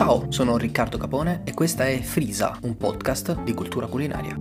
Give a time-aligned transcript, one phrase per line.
[0.00, 4.34] Ciao, sono Riccardo Capone e questa è Frisa, un podcast di cultura culinaria.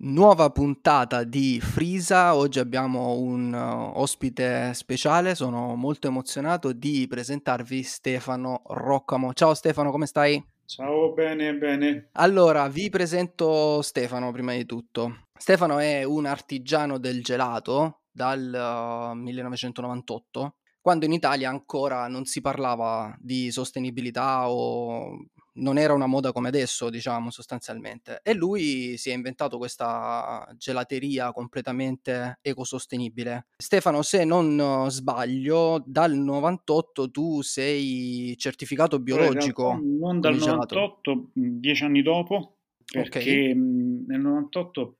[0.00, 7.82] Nuova puntata di Frisa, oggi abbiamo un uh, ospite speciale, sono molto emozionato di presentarvi
[7.82, 9.34] Stefano Roccamo.
[9.34, 10.42] Ciao Stefano, come stai?
[10.68, 12.10] Ciao, bene, bene.
[12.12, 15.22] Allora, vi presento Stefano prima di tutto.
[15.34, 22.42] Stefano è un artigiano del gelato dal uh, 1998, quando in Italia ancora non si
[22.42, 28.20] parlava di sostenibilità o non era una moda come adesso, diciamo, sostanzialmente.
[28.22, 33.46] E lui si è inventato questa gelateria completamente ecosostenibile.
[33.56, 39.80] Stefano, se non sbaglio, dal 98 tu sei certificato biologico.
[39.82, 42.58] Non dal 98, dieci anni dopo,
[42.90, 43.54] perché okay.
[43.54, 44.98] nel 98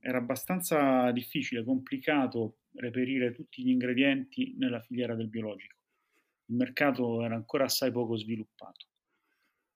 [0.00, 5.76] era abbastanza difficile, complicato reperire tutti gli ingredienti nella filiera del biologico.
[6.46, 8.86] Il mercato era ancora assai poco sviluppato.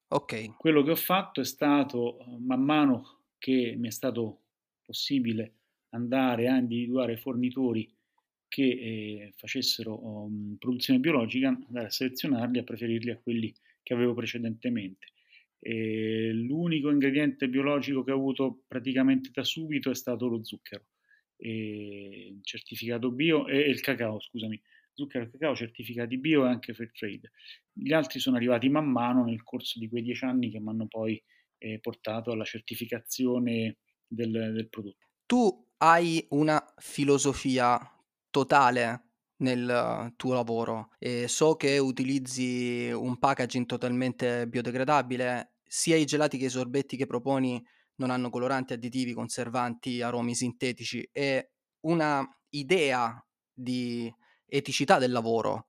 [0.08, 0.56] Ok.
[0.56, 4.42] Quello che ho fatto è stato, man mano che mi è stato
[4.82, 5.54] possibile
[5.90, 7.92] andare a individuare fornitori
[8.48, 13.52] che eh, facessero um, produzione biologica, andare a selezionarli e a preferirli a quelli
[13.82, 15.08] che avevo precedentemente.
[15.58, 20.84] E l'unico ingrediente biologico che ho avuto praticamente da subito è stato lo zucchero,
[21.36, 24.60] e certificato bio e il cacao, scusami,
[24.96, 27.30] zucchero e cacao certificati bio e anche fair trade.
[27.72, 30.86] Gli altri sono arrivati man mano nel corso di quei dieci anni che mi hanno
[30.88, 31.22] poi
[31.58, 33.76] eh, portato alla certificazione
[34.06, 35.06] del, del prodotto.
[35.26, 37.78] Tu hai una filosofia
[38.30, 39.02] totale
[39.38, 46.46] nel tuo lavoro e so che utilizzi un packaging totalmente biodegradabile, sia i gelati che
[46.46, 47.62] i sorbetti che proponi
[47.96, 54.12] non hanno coloranti, additivi, conservanti, aromi sintetici e una idea di
[54.46, 55.68] eticità del lavoro,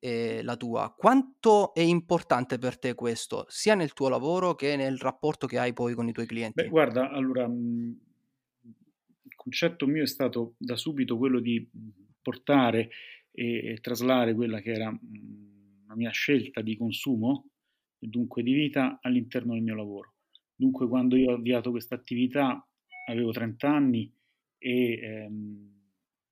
[0.00, 0.94] eh, la tua.
[0.96, 5.72] Quanto è importante per te questo, sia nel tuo lavoro che nel rapporto che hai
[5.72, 6.62] poi con i tuoi clienti?
[6.62, 7.98] Beh, guarda, allora, mhmm,
[9.22, 11.68] il concetto mio è stato da subito quello di
[12.22, 12.90] portare
[13.30, 17.50] e, e traslare quella che era mhmm, la mia scelta di consumo
[17.98, 20.14] e dunque di vita all'interno del mio lavoro.
[20.54, 22.66] Dunque, quando io ho avviato questa attività
[23.08, 24.12] avevo 30 anni
[24.58, 25.79] e ehm,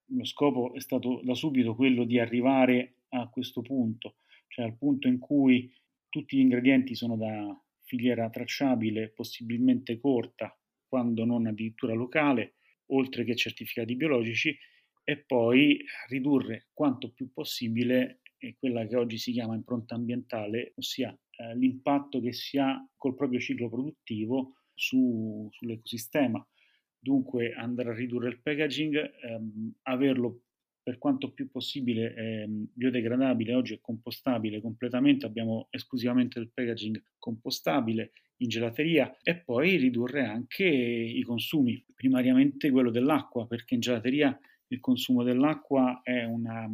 [0.09, 4.17] lo scopo è stato da subito quello di arrivare a questo punto,
[4.49, 5.73] cioè al punto in cui
[6.09, 12.55] tutti gli ingredienti sono da filiera tracciabile, possibilmente corta, quando non addirittura locale,
[12.87, 14.57] oltre che certificati biologici,
[15.05, 18.21] e poi ridurre quanto più possibile
[18.59, 23.41] quella che oggi si chiama impronta ambientale, ossia eh, l'impatto che si ha col proprio
[23.41, 26.47] ciclo produttivo su, sull'ecosistema
[26.99, 30.43] dunque andare a ridurre il packaging, ehm, averlo
[30.83, 38.13] per quanto più possibile ehm, biodegradabile, oggi è compostabile completamente, abbiamo esclusivamente il packaging compostabile
[38.39, 44.81] in gelateria e poi ridurre anche i consumi, primariamente quello dell'acqua, perché in gelateria il
[44.81, 46.69] consumo dell'acqua una,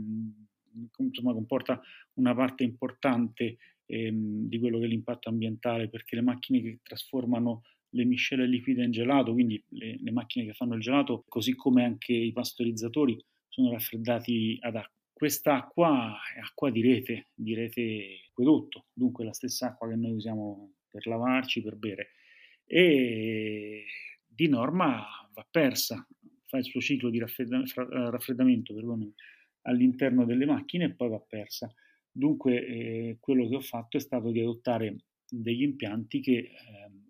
[0.99, 1.81] insomma, comporta
[2.15, 3.57] una parte importante
[3.87, 7.63] ehm, di quello che è l'impatto ambientale, perché le macchine che trasformano
[7.95, 11.85] le miscele liquide in gelato, quindi le, le macchine che fanno il gelato, così come
[11.85, 13.17] anche i pastorizzatori,
[13.49, 14.93] sono raffreddati ad acqua.
[15.13, 20.73] Quest'acqua è acqua di rete, di rete acquedotto, dunque la stessa acqua che noi usiamo
[20.91, 22.09] per lavarci, per bere.
[22.67, 23.85] E
[24.27, 26.05] di norma va persa,
[26.47, 29.13] fa il suo ciclo di raffreddamento perdone,
[29.63, 31.73] all'interno delle macchine e poi va persa.
[32.11, 34.97] Dunque eh, quello che ho fatto è stato di adottare
[35.29, 36.51] degli impianti che eh,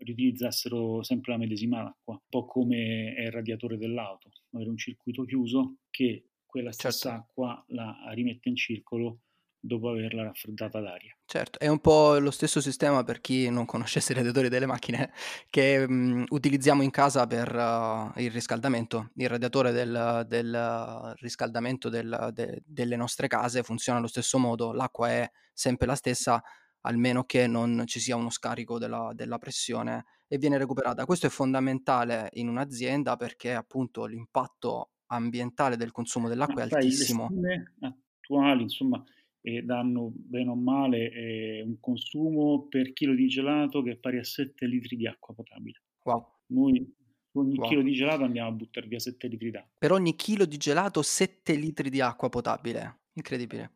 [0.05, 5.25] riutilizzassero sempre la medesima acqua, un po' come è il radiatore dell'auto, avere un circuito
[5.25, 7.23] chiuso che quella stessa certo.
[7.23, 9.21] acqua la rimette in circolo
[9.65, 11.17] dopo averla raffreddata d'aria.
[11.25, 15.11] Certo, è un po' lo stesso sistema per chi non conoscesse i radiatori delle macchine
[15.49, 19.11] che mh, utilizziamo in casa per uh, il riscaldamento.
[19.17, 25.09] Il radiatore del, del riscaldamento del, de, delle nostre case funziona allo stesso modo, l'acqua
[25.09, 26.43] è sempre la stessa,
[26.87, 31.05] almeno che non ci sia uno scarico della, della pressione e viene recuperata.
[31.05, 37.29] Questo è fondamentale in un'azienda perché appunto l'impatto ambientale del consumo dell'acqua Ma è altissimo.
[37.31, 39.03] Le stime attuali, insomma,
[39.41, 44.19] eh, danno bene o male eh, un consumo per chilo di gelato che è pari
[44.19, 45.83] a 7 litri di acqua potabile.
[46.03, 46.27] Wow.
[46.47, 46.95] Noi
[47.33, 47.69] ogni wow.
[47.69, 49.73] chilo di gelato andiamo a buttare via 7 litri d'acqua.
[49.79, 53.01] Per ogni chilo di gelato 7 litri di acqua potabile.
[53.15, 53.73] Incredibile.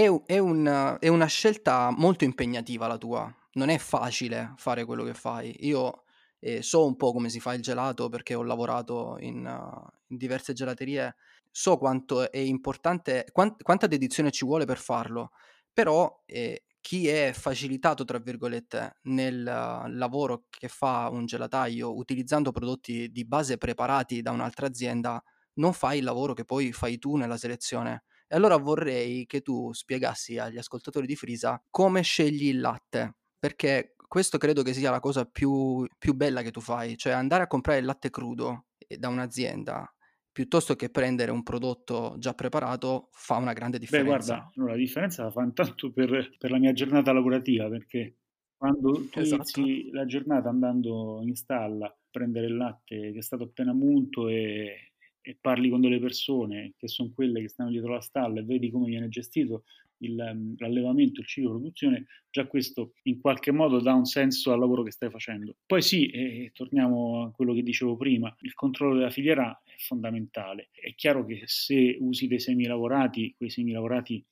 [0.00, 3.30] È, è, un, è una scelta molto impegnativa la tua.
[3.52, 5.54] Non è facile fare quello che fai.
[5.66, 6.04] Io
[6.38, 10.16] e so un po' come si fa il gelato perché ho lavorato in, uh, in
[10.16, 11.16] diverse gelaterie,
[11.50, 15.32] so quanto è importante, quant- quanta dedizione ci vuole per farlo,
[15.70, 22.52] però eh, chi è facilitato, tra virgolette, nel uh, lavoro che fa un gelataio utilizzando
[22.52, 25.22] prodotti di base preparati da un'altra azienda,
[25.54, 28.04] non fa il lavoro che poi fai tu nella selezione.
[28.32, 33.96] E allora vorrei che tu spiegassi agli ascoltatori di Frisa come scegli il latte, perché
[34.06, 37.48] questo credo che sia la cosa più, più bella che tu fai, cioè andare a
[37.48, 39.92] comprare il latte crudo eh, da un'azienda
[40.30, 44.34] piuttosto che prendere un prodotto già preparato fa una grande differenza.
[44.34, 48.18] Beh, guarda, la differenza la fa intanto per, per, la mia giornata lavorativa, perché
[48.56, 49.60] quando tu esatto.
[49.60, 54.28] inizi la giornata andando in stalla a prendere il latte che è stato appena munto
[54.28, 54.89] e,
[55.22, 58.70] e parli con delle persone che sono quelle che stanno dietro la stalla e vedi
[58.70, 59.64] come viene gestito
[60.00, 64.52] il, ehm, l'allevamento, il ciclo di produzione, già questo in qualche modo dà un senso
[64.52, 65.56] al lavoro che stai facendo.
[65.66, 70.70] Poi sì, eh, torniamo a quello che dicevo prima, il controllo della filiera è fondamentale.
[70.72, 74.24] È chiaro che se usi dei semi lavorati, quei semi lavorati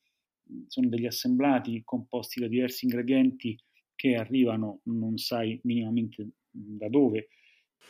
[0.66, 3.58] sono degli assemblati composti da diversi ingredienti
[3.94, 7.28] che arrivano non sai minimamente da dove.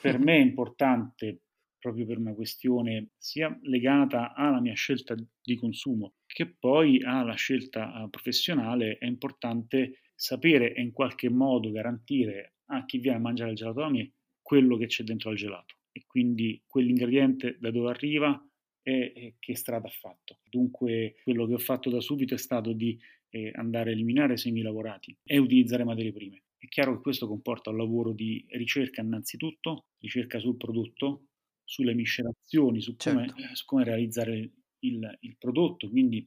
[0.01, 1.43] Per me è importante
[1.79, 8.05] proprio per una questione sia legata alla mia scelta di consumo che poi alla scelta
[8.05, 13.51] eh, professionale, è importante sapere e in qualche modo garantire a chi viene a mangiare
[13.51, 17.91] il gelato da me quello che c'è dentro al gelato e quindi quell'ingrediente da dove
[17.91, 18.41] arriva
[18.83, 20.41] e, che strada ha fatto.
[20.49, 22.99] Dunque quello che ho fatto da subito è stato di
[23.31, 26.43] eh, andare a eliminare semi lavorati e utilizzare materie prime.
[26.57, 31.25] È chiaro che questo comporta un lavoro di ricerca innanzitutto, ricerca sul prodotto,
[31.69, 33.55] sulle miscelazioni, su come, certo.
[33.55, 36.27] Su come realizzare il, il, prodotto, quindi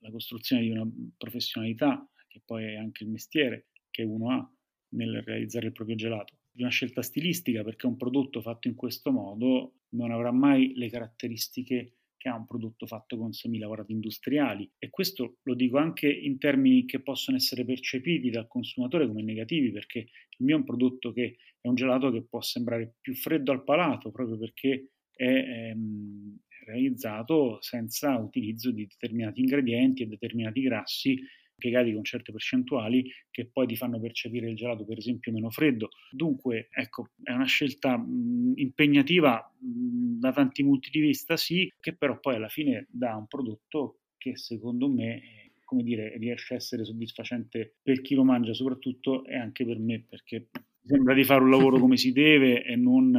[0.00, 0.84] la costruzione di una
[1.16, 4.56] professionalità, che poi è anche il mestiere che uno ha
[4.94, 6.34] nel realizzare il proprio gelato.
[6.50, 10.90] Di una scelta stilistica, perché un prodotto fatto in questo modo non avrà mai le
[10.90, 14.70] caratteristiche che ha un prodotto fatto con semilavorati industriali.
[14.78, 19.72] E questo lo dico anche in termini che possono essere percepiti dal consumatore come negativi
[19.72, 23.50] perché il mio è un prodotto che è un gelato che può sembrare più freddo
[23.50, 31.20] al palato proprio perché è ehm, realizzato senza utilizzo di determinati ingredienti e determinati grassi
[31.54, 35.88] impiegati con certe percentuali che poi ti fanno percepire il gelato per esempio meno freddo.
[36.10, 41.94] Dunque, ecco, è una scelta mh, impegnativa mh, da tanti punti di vista, sì, che
[41.94, 46.84] però poi alla fine dà un prodotto che secondo me come dire, riesce a essere
[46.84, 50.48] soddisfacente per chi lo mangia soprattutto e anche per me perché
[50.84, 53.10] sembra di fare un lavoro come si deve e non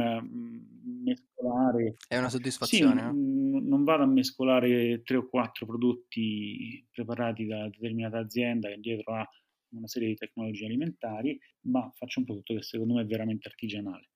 [1.04, 1.94] mescolare.
[2.06, 3.00] È una soddisfazione.
[3.00, 3.43] Sì, n-
[3.74, 9.28] non vado a mescolare tre o quattro prodotti preparati da determinata azienda che dietro ha
[9.70, 14.10] una serie di tecnologie alimentari, ma faccio un prodotto che secondo me è veramente artigianale.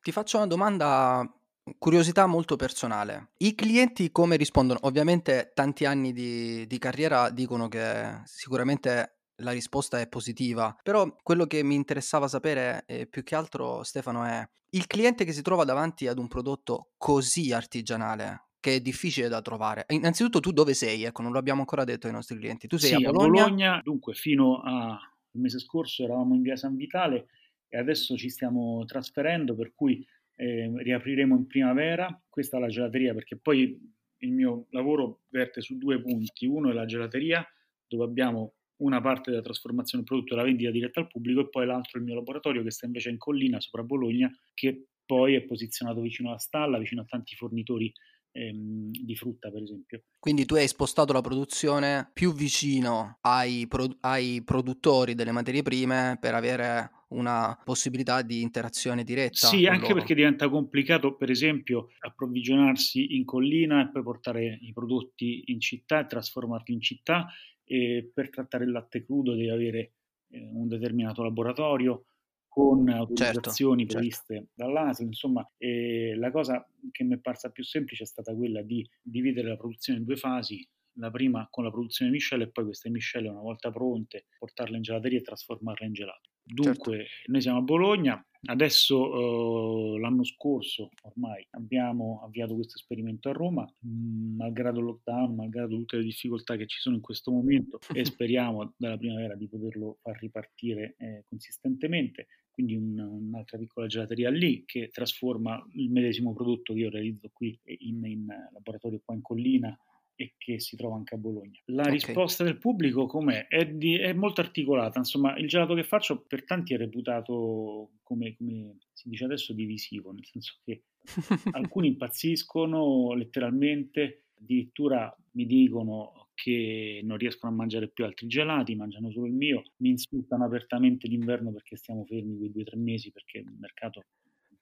[0.00, 1.36] Ti faccio una domanda
[1.78, 3.30] Curiosità molto personale.
[3.38, 4.80] I clienti come rispondono?
[4.82, 11.46] Ovviamente tanti anni di, di carriera dicono che sicuramente la risposta è positiva, però quello
[11.46, 15.64] che mi interessava sapere eh, più che altro Stefano è il cliente che si trova
[15.64, 19.84] davanti ad un prodotto così artigianale che è difficile da trovare.
[19.88, 21.02] Innanzitutto tu dove sei?
[21.02, 22.68] Ecco, non l'abbiamo ancora detto ai nostri clienti.
[22.68, 23.42] Tu sei sì, a Bologna?
[23.42, 23.80] Bologna.
[23.82, 24.98] Dunque, fino al
[25.32, 27.26] mese scorso eravamo in via San Vitale
[27.68, 32.22] e adesso ci stiamo trasferendo, per cui eh, riapriremo in primavera.
[32.28, 33.76] Questa è la gelateria perché poi
[34.18, 36.46] il mio lavoro verte su due punti.
[36.46, 37.44] Uno è la gelateria,
[37.88, 41.48] dove abbiamo una parte della trasformazione del prodotto e la vendita diretta al pubblico e
[41.48, 45.42] poi l'altro il mio laboratorio che sta invece in collina sopra Bologna che poi è
[45.42, 47.92] posizionato vicino alla stalla, vicino a tanti fornitori
[48.32, 50.02] ehm, di frutta per esempio.
[50.18, 56.16] Quindi tu hai spostato la produzione più vicino ai, pro- ai produttori delle materie prime
[56.20, 59.46] per avere una possibilità di interazione diretta.
[59.48, 59.94] Sì, anche loro.
[59.94, 66.00] perché diventa complicato, per esempio, approvvigionarsi in collina e poi portare i prodotti in città
[66.00, 67.26] e trasformarli in città.
[67.64, 69.92] E per trattare il latte crudo devi avere
[70.28, 72.06] eh, un determinato laboratorio
[72.52, 74.50] con certo, autorizzazioni certo, previste certo.
[74.54, 75.04] dall'ASL.
[75.04, 79.48] Insomma, eh, la cosa che mi è parsa più semplice è stata quella di dividere
[79.48, 80.66] la produzione in due fasi.
[80.96, 84.76] La prima con la produzione di miscele e poi queste miscele, una volta pronte, portarle
[84.76, 86.31] in gelateria e trasformarle in gelato.
[86.44, 87.32] Dunque, certo.
[87.32, 93.62] noi siamo a Bologna, adesso eh, l'anno scorso ormai abbiamo avviato questo esperimento a Roma,
[93.62, 97.78] mh, mm, malgrado il lockdown, malgrado tutte le difficoltà che ci sono in questo momento
[97.94, 102.26] e speriamo dalla primavera di poterlo far ripartire eh, consistentemente.
[102.50, 107.58] Quindi un, un'altra piccola gelateria lì che trasforma il medesimo prodotto che io realizzo qui
[107.64, 109.78] in, in laboratorio qua in collina
[110.14, 111.58] e che si trova anche a Bologna.
[111.66, 111.94] La okay.
[111.94, 113.48] risposta del pubblico com'è?
[113.48, 118.36] È, di, è, molto articolata, insomma il gelato che faccio per tanti è reputato come,
[118.36, 120.84] come si dice adesso divisivo, nel senso che
[121.52, 129.10] alcuni impazziscono letteralmente, addirittura mi dicono che non riescono a mangiare più altri gelati, mangiano
[129.10, 133.12] solo il mio, mi insultano apertamente d'inverno perché stiamo fermi quei due o tre mesi
[133.12, 134.02] perché il mercato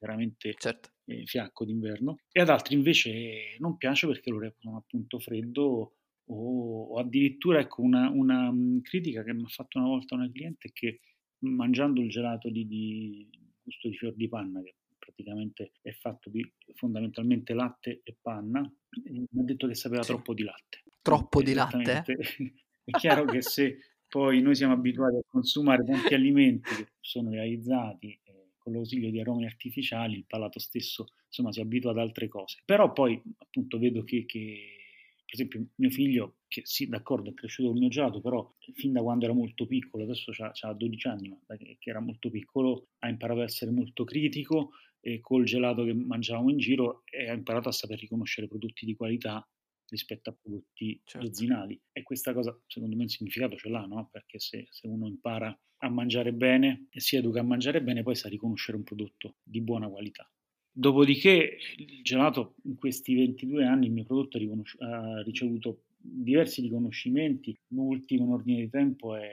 [0.01, 0.89] veramente certo.
[1.05, 5.93] eh, fiacco d'inverno, e ad altri invece non piace perché lo reputano appunto freddo
[6.25, 10.69] o, o addirittura ecco una, una, critica che mi ha fatto una volta una cliente
[10.69, 11.01] è che
[11.39, 13.29] mangiando il gelato di, di
[13.61, 16.43] gusto di fior di panna, che praticamente è fatto di
[16.73, 20.11] fondamentalmente latte e panna, mi ha detto che sapeva sì.
[20.11, 20.83] troppo di latte.
[21.01, 22.03] Troppo di latte?
[22.83, 28.19] è chiaro che se poi noi siamo abituati a consumare tanti alimenti che sono realizzati
[28.61, 32.61] con l'ausilio di aromi artificiali il palato stesso insomma si abitua ad altre cose.
[32.65, 34.77] Però poi appunto vedo che, che
[35.25, 39.01] per esempio mio figlio, che sì d'accordo è cresciuto col mio gelato, però fin da
[39.01, 43.09] quando era molto piccolo, adesso ha 12 anni, ma da che era molto piccolo ha
[43.09, 47.71] imparato ad essere molto critico e col gelato che mangiavamo in giro ha imparato a
[47.71, 49.47] saper riconoscere prodotti di qualità
[49.87, 51.27] rispetto a prodotti certo.
[51.27, 51.79] dozzinali.
[51.91, 54.09] E questa cosa, secondo me, un significato ce l'ha, no?
[54.11, 58.15] Perché se, se, uno impara a mangiare bene e si educa a mangiare bene, poi
[58.15, 60.29] sa riconoscere un prodotto di buona qualità.
[60.71, 64.37] Dopodiché, il gelato, in questi 22 anni, il mio prodotto
[64.79, 67.57] ha ricevuto diversi riconoscimenti.
[67.69, 69.29] L'ultimo in ordine di tempo è,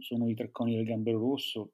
[0.00, 1.72] sono i tre coni del gambero rosso.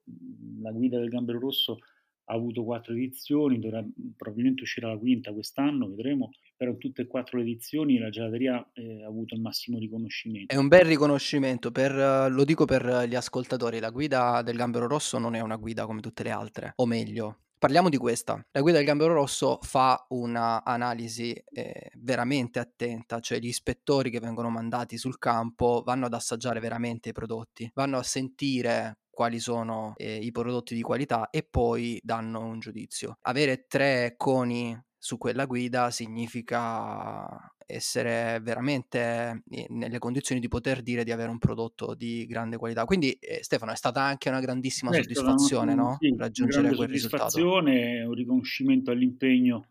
[0.60, 1.78] La guida del gambero rosso
[2.24, 3.84] ha avuto quattro edizioni, dovrà
[4.16, 8.70] probabilmente uscirà la quinta quest'anno, vedremo, però in tutte e quattro le edizioni la gelateria
[8.72, 10.54] eh, ha avuto il massimo riconoscimento.
[10.54, 15.18] È un bel riconoscimento, per, lo dico per gli ascoltatori, la guida del Gambero Rosso
[15.18, 18.44] non è una guida come tutte le altre, o meglio, Parliamo di questa.
[18.50, 24.50] La guida del Gambero Rosso fa un'analisi eh, veramente attenta, cioè gli ispettori che vengono
[24.50, 30.16] mandati sul campo vanno ad assaggiare veramente i prodotti, vanno a sentire quali sono eh,
[30.16, 33.18] i prodotti di qualità e poi danno un giudizio.
[33.22, 41.04] Avere tre coni su quella guida significa essere veramente eh, nelle condizioni di poter dire
[41.04, 42.84] di avere un prodotto di grande qualità.
[42.84, 45.96] Quindi eh, Stefano è stata anche una grandissima Beh, soddisfazione una, no?
[46.00, 47.30] sì, raggiungere quel risultato.
[47.30, 49.68] Soddisfazione, un riconoscimento all'impegno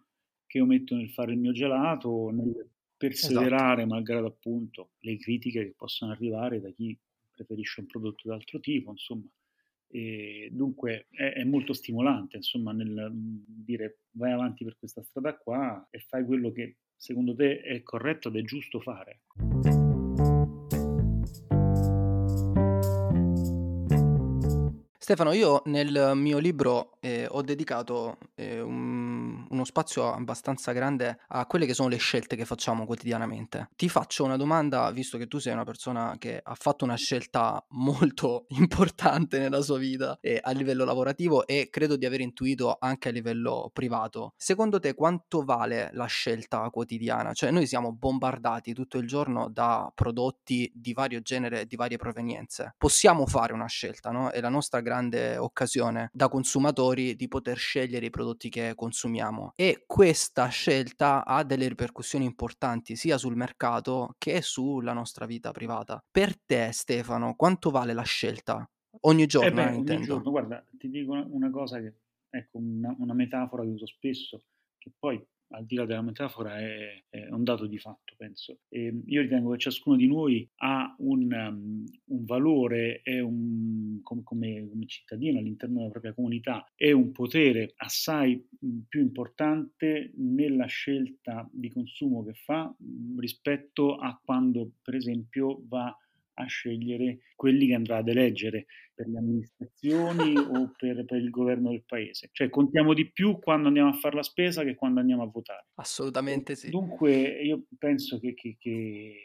[0.47, 3.95] che io metto nel fare il mio gelato, nel perseverare esatto.
[3.95, 6.97] malgrado appunto le critiche che possono arrivare da chi
[7.33, 9.27] preferisce un prodotto di altro tipo, insomma.
[9.91, 15.35] E dunque è, è, molto stimolante, insomma, nel mm, dire vai avanti per questa strada
[15.35, 19.21] qua e fai quello che secondo te è corretto ed è giusto fare.
[25.11, 29.00] Stefano, io nel mio libro eh, ho dedicato eh, un,
[29.61, 33.69] uno spazio abbastanza grande a quelle che sono le scelte che facciamo quotidianamente.
[33.75, 37.63] Ti faccio una domanda, visto che tu sei una persona che ha fatto una scelta
[37.71, 43.09] molto importante nella sua vita eh, a livello lavorativo e credo di aver intuito anche
[43.09, 44.33] a livello privato.
[44.37, 47.33] Secondo te quanto vale la scelta quotidiana?
[47.33, 51.97] Cioè noi siamo bombardati tutto il giorno da prodotti di vario genere e di varie
[51.97, 52.75] provenienze.
[52.77, 54.29] Possiamo fare una scelta, no?
[54.31, 59.50] È la nostra grande grande occasione da consumatori di poter scegliere i prodotti che consumiamo
[59.55, 66.03] e questa scelta ha delle ripercussioni importanti sia sul mercato che sulla nostra vita privata.
[66.09, 68.69] Per te Stefano, quanto vale la scelta?
[69.01, 71.95] Ogni giorno, eh beh, ogni giorno, guarda, ti dico una, una cosa che,
[72.29, 74.43] ecco, una, una metafora che uso spesso,
[74.77, 78.59] che poi al di là della metafora è, è un dato di fatto, penso.
[78.69, 84.67] E io ritengo che ciascuno di noi ha un, um, un valore un, come, come,
[84.69, 88.45] come, cittadino all'interno della propria comunità e un potere assai
[88.87, 92.73] più importante nella scelta di consumo che fa
[93.17, 95.97] rispetto a quando, per esempio, va a
[96.45, 101.83] scegliere quelli che andrà ad eleggere per le amministrazioni o per, per, il governo del
[101.85, 102.29] paese.
[102.31, 105.67] Cioè contiamo di più quando andiamo a fare la spesa che quando andiamo a votare.
[105.75, 106.69] Assolutamente sì.
[106.69, 109.15] Dunque io penso che, che, che,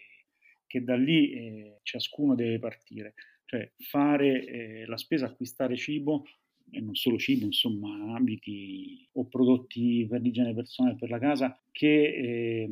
[0.66, 3.14] che da lì eh, ciascuno deve partire.
[3.44, 6.24] Cioè fare eh, la spesa, acquistare cibo
[6.70, 11.86] e non solo cibo, insomma, abiti o prodotti per l'igiene personale per la casa che
[11.86, 12.70] eh,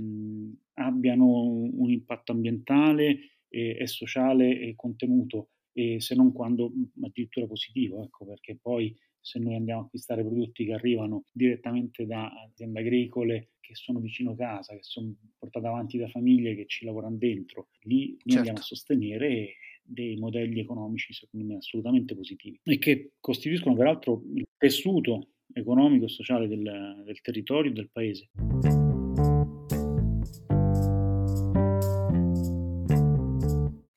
[0.74, 8.02] abbiano un impatto ambientale e, e sociale e contenuto, e se non quando addirittura positivo,
[8.02, 13.52] ecco, perché poi se noi andiamo a acquistare prodotti che arrivano direttamente da aziende agricole
[13.60, 18.08] che sono vicino casa, che sono portate avanti da famiglie che ci lavorano dentro, lì
[18.08, 18.36] noi certo.
[18.36, 19.54] andiamo a sostenere
[19.86, 26.08] dei modelli economici secondo me assolutamente positivi e che costituiscono peraltro il tessuto economico e
[26.08, 28.30] sociale del, del territorio e del paese.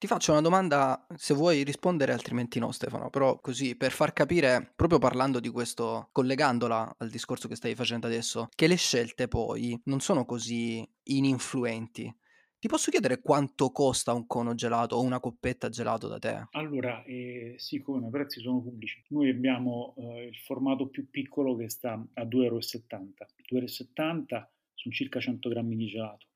[0.07, 4.71] Ti faccio una domanda, se vuoi rispondere, altrimenti no, Stefano, però così per far capire,
[4.73, 9.77] proprio parlando di questo, collegandola al discorso che stai facendo adesso, che le scelte poi
[9.83, 12.09] non sono così ininfluenti.
[12.57, 16.47] Ti posso chiedere quanto costa un cono gelato o una coppetta gelato da te?
[16.51, 19.03] Allora, eh, sì, come i prezzi sono pubblici.
[19.09, 22.59] Noi abbiamo eh, il formato più piccolo che sta a 2,70 euro.
[22.59, 26.27] 2,70 euro sono circa 100 grammi di gelato.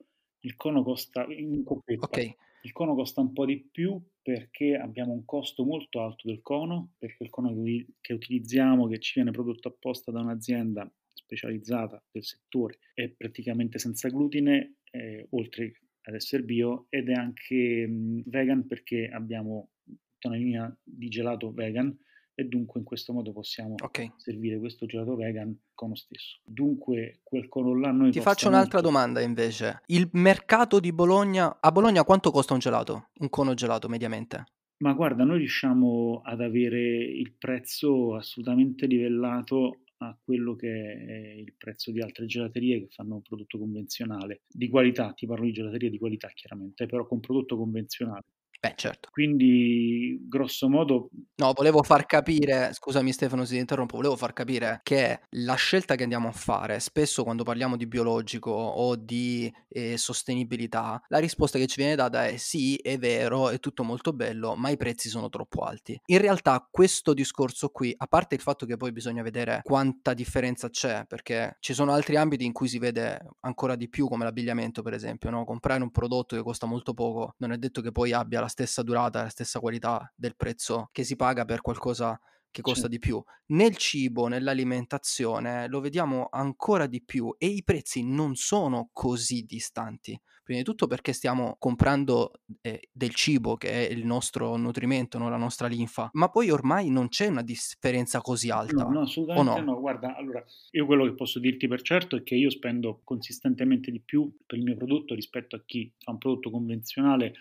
[0.42, 2.06] Il cono costa in coppetta.
[2.06, 6.42] Ok il cono costa un po' di più perché abbiamo un costo molto alto del
[6.42, 7.54] cono, perché il cono
[8.00, 14.10] che utilizziamo, che ci viene prodotto apposta da un'azienda specializzata del settore, è praticamente senza
[14.10, 20.38] glutine, eh, oltre ad essere bio, ed è anche mh, vegan perché abbiamo tutta una
[20.38, 21.98] linea di gelato vegan
[22.34, 24.12] e dunque in questo modo possiamo okay.
[24.18, 26.40] servire questo gelato vegan con lo stesso.
[26.44, 28.94] Dunque quel cono là noi Ti faccio un'altra molto.
[28.94, 29.82] domanda invece.
[29.88, 33.10] Il mercato di Bologna, a Bologna quanto costa un gelato?
[33.20, 34.46] Un cono gelato mediamente?
[34.78, 41.54] Ma guarda, noi riusciamo ad avere il prezzo assolutamente livellato a quello che è il
[41.56, 45.92] prezzo di altre gelaterie che fanno un prodotto convenzionale di qualità, ti parlo di gelaterie
[45.92, 48.24] di qualità chiaramente, però con prodotto convenzionale.
[48.62, 49.10] Beh, certo.
[49.12, 51.10] Quindi, grosso modo...
[51.38, 55.96] No, volevo far capire, scusami Stefano se ti interrompo, volevo far capire che la scelta
[55.96, 61.58] che andiamo a fare, spesso quando parliamo di biologico o di eh, sostenibilità, la risposta
[61.58, 65.10] che ci viene data è sì, è vero, è tutto molto bello, ma i prezzi
[65.10, 66.00] sono troppo alti.
[66.06, 70.70] In realtà questo discorso qui, a parte il fatto che poi bisogna vedere quanta differenza
[70.70, 74.84] c'è, perché ci sono altri ambiti in cui si vede ancora di più, come l'abbigliamento
[74.84, 75.46] per esempio, no?
[75.46, 78.84] comprare un prodotto che costa molto poco non è detto che poi abbia la stessa
[78.84, 82.20] durata, la stessa qualità del prezzo che si paga per qualcosa
[82.52, 83.24] che costa di più.
[83.48, 90.20] Nel cibo, nell'alimentazione, lo vediamo ancora di più e i prezzi non sono così distanti.
[90.44, 95.30] Prima di tutto perché stiamo comprando eh, del cibo che è il nostro nutrimento, no?
[95.30, 98.84] la nostra linfa, ma poi ormai non c'è una differenza così alta.
[98.84, 99.74] No, no assolutamente no?
[99.74, 99.80] no.
[99.80, 104.02] Guarda, allora, io quello che posso dirti per certo è che io spendo consistentemente di
[104.02, 107.34] più per il mio prodotto rispetto a chi fa un prodotto convenzionale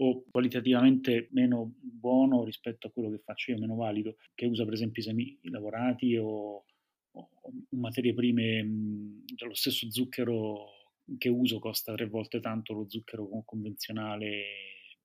[0.00, 4.74] o qualitativamente meno buono rispetto a quello che faccio io, meno valido, che usa per
[4.74, 6.64] esempio i semi lavorati o,
[7.10, 7.30] o
[7.70, 8.62] materie prime,
[9.38, 10.76] lo stesso zucchero
[11.16, 14.44] che uso costa tre volte tanto lo zucchero convenzionale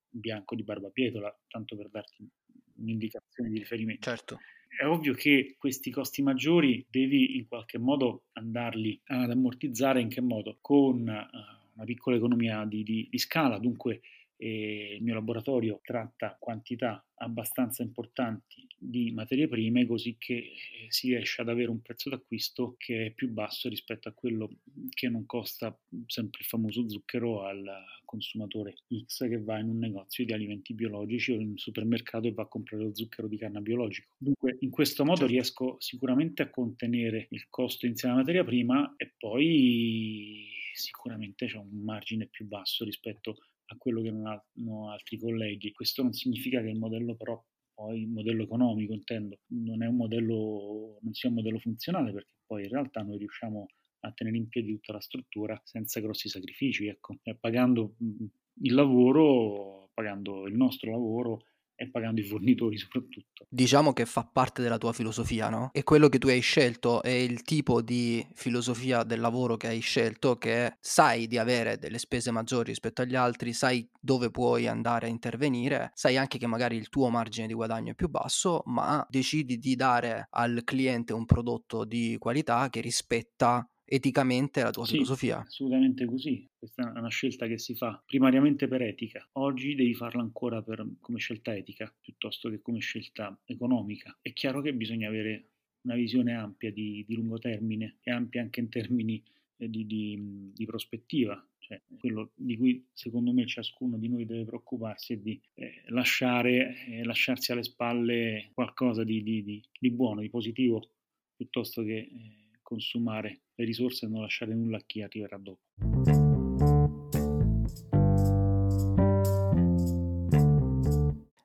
[0.08, 2.28] bianco di barbabietola, tanto per darti
[2.76, 4.08] un'indicazione di riferimento.
[4.08, 4.38] Certo.
[4.68, 10.20] È ovvio che questi costi maggiori devi in qualche modo andarli ad ammortizzare, in che
[10.20, 10.58] modo?
[10.60, 14.00] Con uh, una piccola economia di, di, di scala, dunque
[14.44, 20.52] e il mio laboratorio tratta quantità abbastanza importanti di materie prime così che eh,
[20.88, 24.50] si riesce ad avere un prezzo d'acquisto che è più basso rispetto a quello
[24.90, 25.74] che non costa
[26.06, 27.64] sempre il famoso zucchero al
[28.04, 28.74] consumatore
[29.06, 32.42] X che va in un negozio di alimenti biologici o in un supermercato e va
[32.42, 34.12] a comprare lo zucchero di canna biologico.
[34.18, 35.32] Dunque in questo modo certo.
[35.32, 41.82] riesco sicuramente a contenere il costo insieme alla materia prima e poi sicuramente c'è un
[41.82, 45.72] margine più basso rispetto a quello che non hanno altri colleghi.
[45.72, 47.42] Questo non significa che il modello però
[47.74, 52.30] poi il modello economico intendo, non è un modello, non sia un modello funzionale perché
[52.46, 53.66] poi in realtà noi riusciamo
[54.00, 59.90] a tenere in piedi tutta la struttura senza grossi sacrifici, ecco, e pagando il lavoro,
[59.92, 63.46] pagando il nostro lavoro e pagando i fornitori soprattutto.
[63.48, 65.70] Diciamo che fa parte della tua filosofia, no?
[65.72, 69.80] E quello che tu hai scelto è il tipo di filosofia del lavoro che hai
[69.80, 75.06] scelto che sai di avere delle spese maggiori rispetto agli altri, sai dove puoi andare
[75.06, 79.04] a intervenire, sai anche che magari il tuo margine di guadagno è più basso, ma
[79.08, 84.92] decidi di dare al cliente un prodotto di qualità che rispetta eticamente la tua Sì,
[84.92, 85.38] filosofia.
[85.38, 86.48] assolutamente così.
[86.58, 89.28] Questa è una scelta che si fa primariamente per etica.
[89.32, 94.16] Oggi devi farla ancora per- come scelta etica piuttosto che come scelta economica.
[94.20, 95.50] È chiaro che bisogna avere
[95.82, 99.22] una visione ampia di, di lungo termine e ampia anche in termini
[99.58, 101.46] eh, di, di- di prospettiva.
[101.58, 106.84] Cioè, quello di cui secondo me ciascuno di noi deve preoccuparsi è di eh, lasciare,
[106.86, 110.90] eh, lasciarsi alle spalle qualcosa di, di- di- di buono, di positivo,
[111.36, 112.43] piuttosto che eh,
[112.74, 115.62] consumare le risorse e non lasciare nulla a chi arriverà dopo.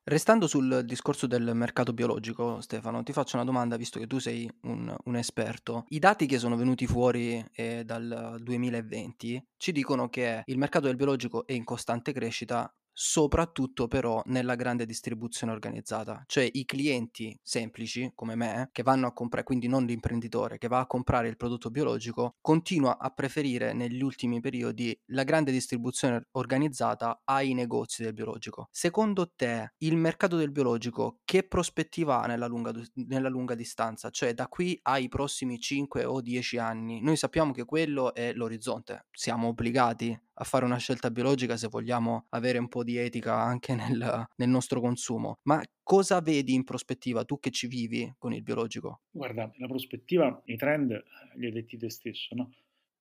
[0.09, 4.49] Restando sul discorso del mercato biologico, Stefano, ti faccio una domanda, visto che tu sei
[4.61, 5.85] un, un esperto.
[5.89, 10.95] I dati che sono venuti fuori eh, dal 2020 ci dicono che il mercato del
[10.95, 18.11] biologico è in costante crescita, soprattutto però nella grande distribuzione organizzata, cioè i clienti semplici
[18.13, 21.69] come me che vanno a comprare, quindi non l'imprenditore che va a comprare il prodotto
[21.71, 28.67] biologico, continua a preferire negli ultimi periodi la grande distribuzione organizzata ai negozi del biologico.
[28.69, 32.73] Secondo te il mercato del biologico che prospettiva ha nella lunga,
[33.07, 36.99] nella lunga distanza, cioè da qui ai prossimi 5 o 10 anni?
[36.99, 42.25] Noi sappiamo che quello è l'orizzonte, siamo obbligati a fare una scelta biologica se vogliamo
[42.29, 45.39] avere un po' di etica anche nel, nel nostro consumo.
[45.43, 49.01] Ma cosa vedi in prospettiva tu che ci vivi con il biologico?
[49.11, 51.03] Guarda, la prospettiva, i trend,
[51.35, 52.51] li hai detti te stesso, no?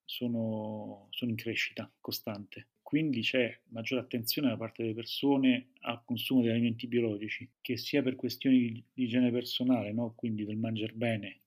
[0.04, 2.68] sono, sono in crescita costante.
[2.82, 8.02] Quindi c'è maggiore attenzione da parte delle persone al consumo di alimenti biologici, che sia
[8.02, 10.14] per questioni di, igiene personale, no?
[10.16, 11.40] quindi del mangiare bene,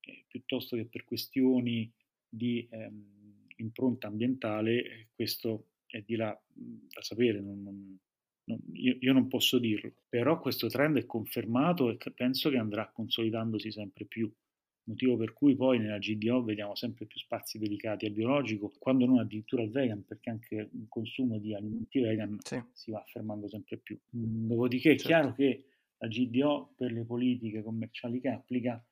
[0.00, 1.92] eh, piuttosto che per questioni
[2.28, 3.15] di ehm,
[3.56, 7.98] impronta ambientale, questo è di là da sapere, non, non,
[8.44, 12.90] non, io, io, non posso dirlo, però questo trend è confermato e penso che andrà
[12.92, 14.30] consolidandosi sempre più,
[14.84, 19.18] motivo per cui poi nella GDO vediamo sempre più spazi dedicati al biologico, quando non
[19.18, 22.62] addirittura al vegan, perché anche il consumo di alimenti vegan sì.
[22.72, 23.98] si va affermando sempre più.
[24.10, 25.06] Dopodiché è certo.
[25.06, 25.64] chiaro che
[25.98, 28.82] la GDO per le politiche commerciali che applica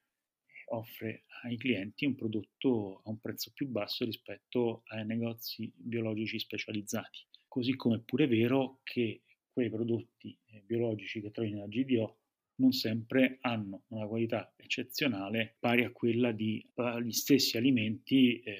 [0.66, 7.20] offre ai clienti un prodotto a un prezzo più basso rispetto ai negozi biologici specializzati.
[7.46, 9.22] Così come è pure vero che
[9.53, 12.18] quei prodotti eh, biologici che trovi nella GDO
[12.57, 18.59] non sempre hanno una qualità eccezionale pari a quella di uh, gli stessi alimenti, eh,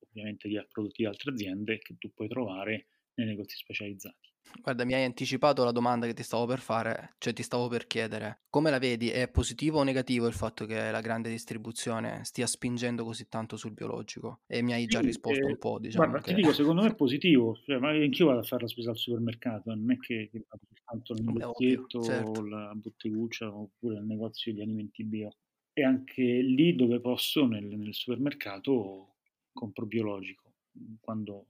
[0.00, 4.29] ovviamente di prodotti di altre aziende, che tu puoi trovare nei negozi specializzati.
[4.58, 7.86] Guarda, mi hai anticipato la domanda che ti stavo per fare, cioè ti stavo per
[7.86, 9.08] chiedere, come la vedi?
[9.10, 13.72] È positivo o negativo il fatto che la grande distribuzione stia spingendo così tanto sul
[13.72, 14.42] biologico?
[14.46, 16.34] E mi hai già Sì, risposto eh, un po', diciamo guarda, ti che...
[16.34, 19.72] dico, secondo me è positivo, cioè, ma anch'io vado a fare la spesa al supermercato,
[19.74, 22.48] non è che, che vado soltanto nel È ovvio, negozietto, certo.
[22.48, 25.36] la botteguccia oppure nel negozio di alimenti bio.
[25.72, 29.14] E anche lì dove posso, nel, nel supermercato,
[29.52, 30.54] compro biologico,
[31.00, 31.46] quando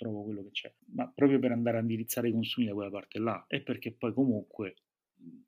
[0.00, 3.18] trovo quello che c'è, ma proprio per andare a indirizzare i consumi da quella parte
[3.18, 4.76] là e perché poi comunque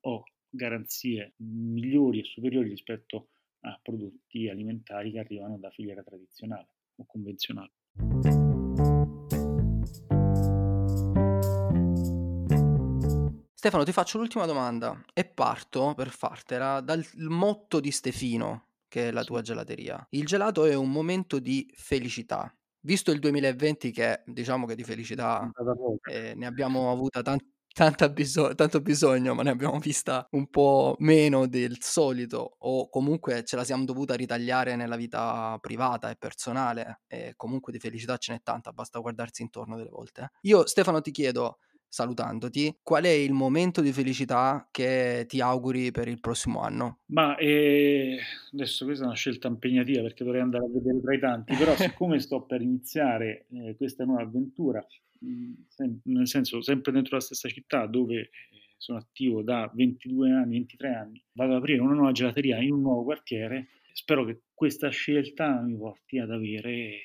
[0.01, 3.29] ho garanzie migliori e superiori rispetto
[3.61, 7.71] a prodotti alimentari che arrivano da filiera tradizionale o convenzionale.
[13.55, 19.11] Stefano, ti faccio l'ultima domanda e parto per fartela dal motto di Stefino, che è
[19.11, 20.05] la tua gelateria.
[20.11, 22.53] Il gelato è un momento di felicità.
[22.85, 25.49] Visto il 2020 che diciamo che di felicità
[26.09, 27.39] eh, ne abbiamo avuta tan-
[27.73, 33.45] tanta biso- tanto bisogno, ma ne abbiamo vista un po' meno del solito, o comunque
[33.45, 38.33] ce la siamo dovuta ritagliare nella vita privata e personale, e comunque di felicità ce
[38.33, 40.31] n'è tanta, basta guardarsi intorno delle volte.
[40.41, 41.59] Io, Stefano, ti chiedo,
[41.93, 47.01] salutandoti, qual è il momento di felicità che ti auguri per il prossimo anno?
[47.11, 48.17] Ma eh,
[48.51, 51.75] adesso questa è una scelta impegnativa perché dovrei andare a vedere tra i tanti, però
[51.77, 54.83] siccome sto per iniziare eh, questa nuova avventura,
[55.67, 58.29] sem- nel senso sempre dentro la stessa città dove eh,
[58.77, 62.81] sono attivo da 22 anni, 23 anni, vado ad aprire una nuova gelateria in un
[62.81, 67.01] nuovo quartiere, spero che questa scelta mi porti ad avere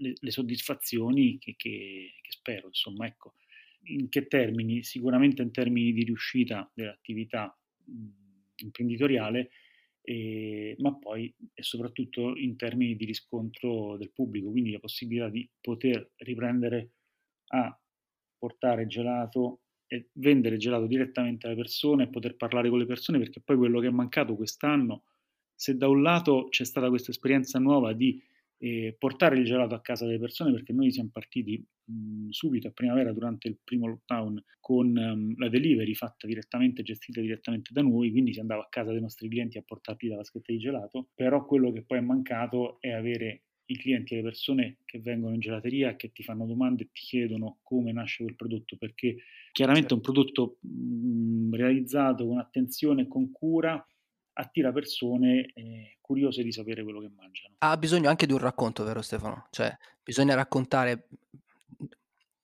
[0.00, 3.34] le, le soddisfazioni che, che, che spero, insomma, ecco.
[3.84, 4.82] In che termini?
[4.82, 8.08] Sicuramente in termini di riuscita dell'attività mh,
[8.56, 9.50] imprenditoriale,
[10.02, 15.48] eh, ma poi e soprattutto in termini di riscontro del pubblico, quindi la possibilità di
[15.60, 16.90] poter riprendere
[17.52, 17.78] a
[18.38, 23.40] portare gelato è vendere gelato direttamente alle persone e poter parlare con le persone, perché
[23.40, 25.04] poi quello che è mancato quest'anno,
[25.54, 28.22] se da un lato c'è stata questa esperienza nuova di
[28.62, 32.72] eh, portare il gelato a casa delle persone, perché noi siamo partiti mh, subito a
[32.72, 38.10] primavera durante il primo lockdown con um, la delivery fatta direttamente, gestita direttamente da noi,
[38.10, 41.44] quindi si andava a casa dei nostri clienti a portargli la vaschetta di gelato, però
[41.46, 45.40] quello che poi è mancato è avere i clienti e le persone che vengono in
[45.40, 49.16] gelateria, che ti fanno domande e ti chiedono come nasce quel prodotto, perché
[49.52, 53.82] chiaramente un prodotto mh, realizzato con attenzione e con cura
[54.32, 57.54] attira persone eh, curiose di sapere quello che mangiano.
[57.58, 59.46] Ha bisogno anche di un racconto, vero Stefano?
[59.50, 61.06] Cioè, bisogna raccontare...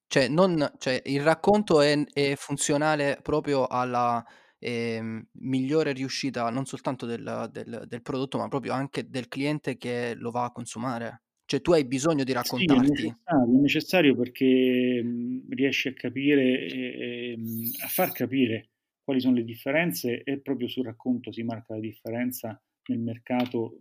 [0.06, 4.24] Cioè, non, cioè il racconto è, è funzionale proprio alla
[4.60, 10.14] eh, migliore riuscita non soltanto del, del, del, prodotto, ma proprio anche del cliente che
[10.14, 11.22] lo va a consumare.
[11.44, 12.96] Cioè, tu hai bisogno di raccontarti.
[12.96, 17.36] Sì, è necessario, è necessario perché mh, riesci a capire, eh,
[17.82, 18.70] a far capire
[19.02, 23.78] quali sono le differenze e proprio sul racconto si marca la differenza nel mercato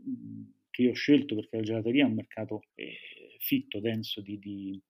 [0.70, 2.98] che io ho scelto perché la gelateria è un mercato eh,
[3.40, 4.82] fitto, denso di, di,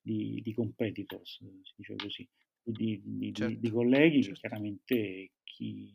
[0.00, 2.28] di, di, competitors, si dice così,
[2.62, 3.00] di,
[3.32, 3.70] certo.
[3.70, 4.40] colleghi certo.
[4.40, 5.94] che chiaramente chi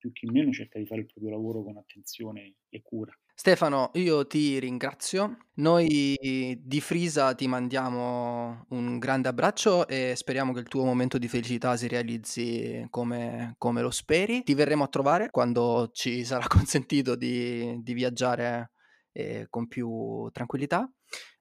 [0.00, 3.14] più chi meno cerca di fare il proprio lavoro con attenzione e cura.
[3.40, 5.46] Stefano, io ti ringrazio.
[5.54, 11.26] Noi di Frisa ti mandiamo un grande abbraccio e speriamo che il tuo momento di
[11.26, 14.42] felicità si realizzi come, come lo speri.
[14.42, 18.72] Ti verremo a trovare quando ci sarà consentito di, di viaggiare
[19.10, 20.92] eh, con più tranquillità.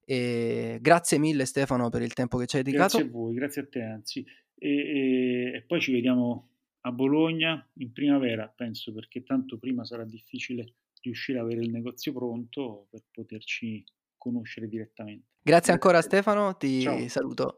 [0.06, 2.98] E grazie mille Stefano per il tempo che ci hai dedicato.
[2.98, 4.26] Grazie a voi, grazie a te anzi.
[4.58, 6.48] e, e, e poi ci vediamo
[6.84, 12.14] a Bologna in primavera, penso, perché tanto prima sarà difficile riuscire ad avere il negozio
[12.14, 13.84] pronto per poterci
[14.18, 15.28] conoscere direttamente.
[15.42, 17.08] Grazie ancora Stefano, ti Ciao.
[17.08, 17.58] saluto.